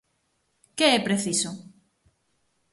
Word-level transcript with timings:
¿Que 0.77 0.85
é 0.97 0.99
preciso? 1.07 1.51